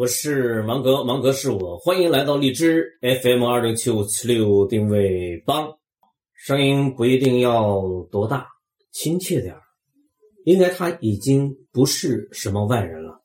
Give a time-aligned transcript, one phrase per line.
[0.00, 5.70] 我是芒格，芒格是我，欢迎来到荔枝 FM 二零七五七六定位帮，
[6.32, 8.46] 声音不一定要多大，
[8.92, 9.60] 亲切点儿，
[10.46, 13.20] 应该他已经不是什么外人了，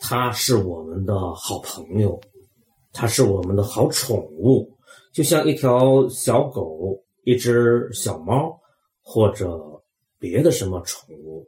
[0.00, 2.20] 他是我们的好朋友，
[2.92, 4.68] 他是我们的好宠物，
[5.14, 8.58] 就像一条小狗、一只小猫
[9.02, 9.56] 或者
[10.18, 11.46] 别的什么宠物。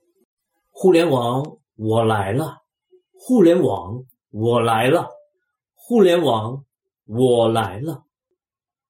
[0.71, 1.43] 互联网，
[1.75, 2.59] 我来了，
[3.19, 4.01] 互联网。
[4.31, 5.09] 我来了，
[5.75, 6.65] 互联网，
[7.07, 8.05] 我来了，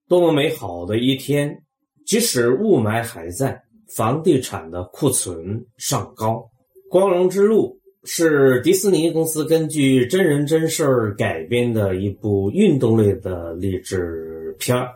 [0.07, 1.63] 多么美好的一天！
[2.05, 3.63] 即使雾霾还在，
[3.97, 6.51] 房地产的库存尚高。
[6.91, 14.91] 光荣之路是迪士尼公司根据真人真事儿改编的一部运动类的励志片儿。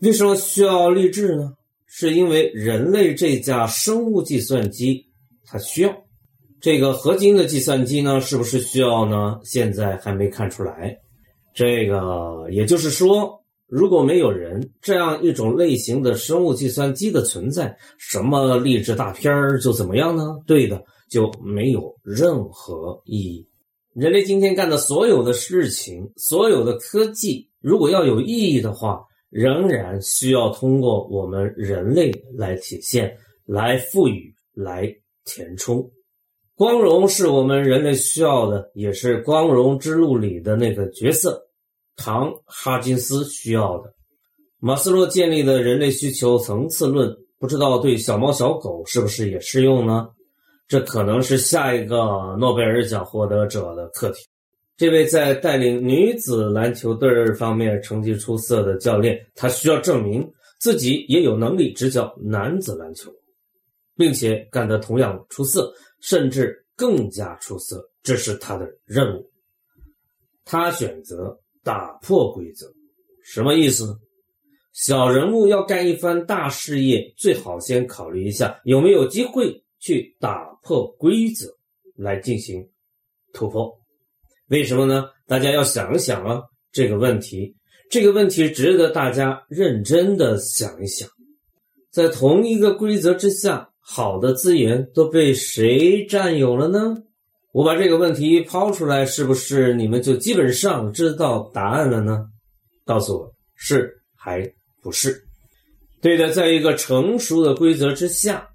[0.00, 1.54] 为什么需要励志呢？
[1.86, 5.06] 是因为人类这架生物计算机，
[5.44, 5.90] 它需要。
[6.62, 9.40] 这个合金的计算机呢，是不是需要呢？
[9.42, 10.96] 现在还没看出来。
[11.52, 20.36] 这个也就是说，如果没有人这样一种类型的生物计算机的存在，什么励志大片儿就怎么样呢？
[20.46, 23.44] 对的，就没有任何意义。
[23.92, 33.12] 人类今天干的所有的事情，所有的科技，如果要有意义的话，仍然需要通过我们人类来体现、
[33.44, 34.88] 来赋予、来
[35.24, 35.90] 填充。
[36.62, 41.44] 光荣是我们人类需要的，也是《光荣之路》里的那个角色
[41.96, 43.92] 唐·哈金斯需要的。
[44.60, 50.08] 马斯洛建立的人类需求层次论，不知道对小猫小狗是不是也适用呢？
[50.68, 51.96] 这可能是下一个
[52.38, 54.24] 诺贝尔奖获得者的课题。
[54.76, 63.10] 这位在带领女子篮球队方面成绩出色的教练，他需要证明自己也有能力执教男子篮球，
[63.96, 65.68] 并且干得同样出色。
[66.02, 69.30] 甚至更加出色，这是他的任务。
[70.44, 72.66] 他选择打破规则，
[73.24, 73.96] 什么意思呢？
[74.72, 81.46] 小人物要干一番大事业，最好先考虑一下有没有机会去打破规则
[81.94, 82.68] 来进行
[83.32, 83.72] 突破。
[84.48, 85.04] 为什么呢？
[85.26, 87.54] 大家要想一想啊，这个问题，
[87.90, 91.08] 这个问题值得大家认真的想一想。
[91.90, 93.71] 在同一个规则之下。
[93.84, 96.96] 好的资源都被谁占有了呢？
[97.52, 102.26] 我把这个问题抛出来，是不是你们就基本上知道答案了呢？
[102.86, 104.50] 告诉我是还
[104.80, 105.22] 不是？
[106.00, 108.48] 对的，在一个成熟的规则之下，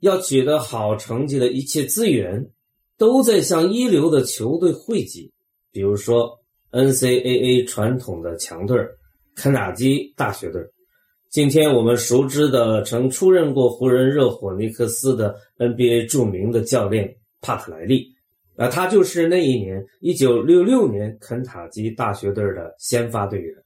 [0.00, 2.48] 要取得好成绩的一切资源
[2.96, 5.32] 都在向一流的球队汇集，
[5.72, 6.38] 比如说
[6.70, 8.78] NCAA 传统的强队
[9.34, 10.62] 肯塔基大学队。
[11.32, 18.14] 今天我们熟知的曾出任过湖人、热火、尼克斯的 NBA 著名的教练帕特莱利，
[18.54, 23.56] 啊，他就是那一年一九六六年肯塔基大学队的先发队员。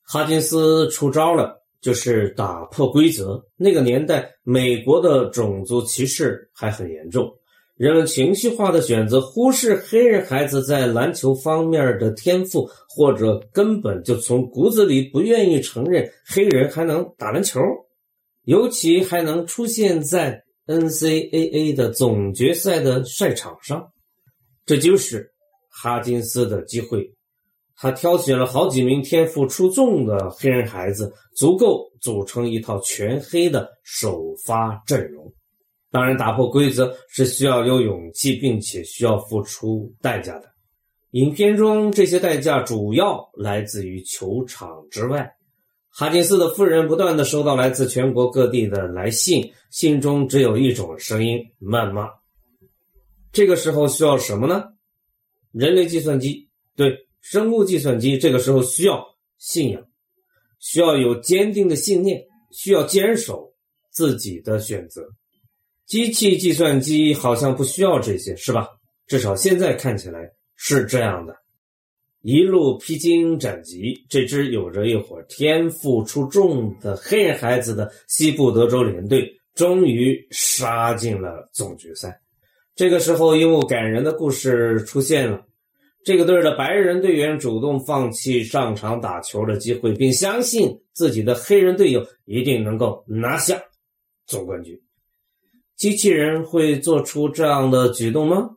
[0.00, 3.44] 哈金斯出招了，就是打破规则。
[3.58, 7.30] 那个年代，美国的种族歧视还很严重。
[7.82, 17.58] 人们情绪化的选择忽视黑人孩子在篮球方面的天赋，或者根本就从骨子里不愿意承认黑人还能打篮球，
[18.44, 23.90] 尤其还能出现在 NCAA 的总决赛的赛场上。
[24.64, 25.32] 这就是
[25.68, 27.12] 哈金斯的机会，
[27.74, 35.34] 他挑选了好几名天赋出众的黑人孩子，足够组成一套全黑的首发阵容。
[35.92, 40.50] 当然，打破规则是需要有勇气，并且需要付出代价的。
[41.10, 45.30] 影片中这些代价主要来自于球场之外。
[45.90, 52.08] 哈金斯的夫人不断的收到来自全国各地的来信，信中只有一种声音：谩骂。
[53.30, 54.64] 这个时候需要什么呢？
[55.52, 58.16] 人类计算机，对，生物计算机。
[58.16, 59.04] 这个时候需要
[59.36, 59.82] 信仰，
[60.58, 63.52] 需要有坚定的信念，需要坚守
[63.90, 65.06] 自己的选择。
[65.92, 68.66] 机器计算机好像不需要这些，是吧？
[69.06, 70.20] 至少现在看起来
[70.56, 71.36] 是这样的。
[72.22, 82.18] 一路披荆斩棘，这支有着一伙天赋出众的黑人孩子的西部德州联队，终于杀进了总决赛。
[82.74, 85.44] 这个时候，一幕感人的故事出现了：
[86.06, 93.62] 这个队的白人队员主动放弃上场打球的机会，并相信自己的黑人队友一定能够拿下
[94.24, 94.80] 总冠军。
[95.82, 98.50] 机器人会做出这样的举动吗？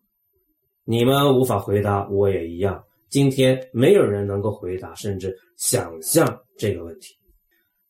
[0.83, 2.83] 你们无法回答，我也一样。
[3.09, 7.15] 今天没有人能够回答，甚至想象这个问题。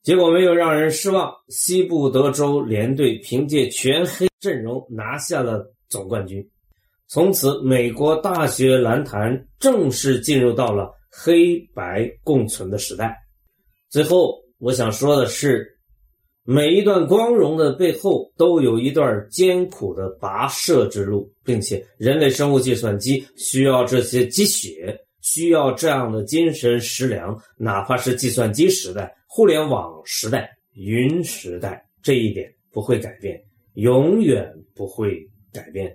[0.03, 6.41] 结果没有让人失望，西部德州联队凭借全黑阵容拿下了总冠军。
[7.09, 13.13] 从此，美国大学篮坛正式进入到了黑白共存的时代。
[13.89, 15.74] 最后，我想说的是，
[16.47, 33.41] 每一段光荣的背后，都有一段艰苦的跋涉之路，并且人类生物计算机需要这些积雪，需要这样的精神食粮，哪怕是计算机时代、互联网时代、云时代，这一点不会改变，
[33.73, 35.17] 永远不会
[35.51, 35.91] 改变。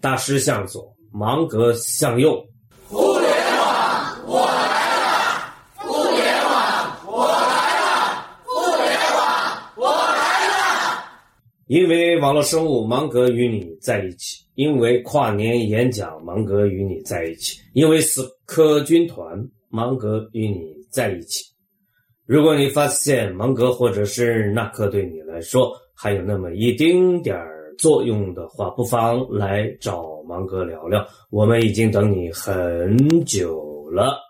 [0.00, 2.44] 大师向左，芒格向右。
[2.88, 5.54] 互联网，我来了！
[5.76, 8.26] 互联网，我来了！
[8.44, 8.86] 互联
[9.16, 9.26] 网，
[9.76, 10.54] 我来了！
[11.66, 19.36] 因为网络生物，芒格与你在一起；因为跨年演讲，芒格与你在一起；因为死磕军团，
[19.68, 21.44] 芒格与你在一起。
[22.24, 31.04] 如果你发现芒格或者是纳克对你来说还有那么一丁点儿，作用的话，不妨来找芒格聊聊。
[31.30, 34.25] 我们已经等你很久了。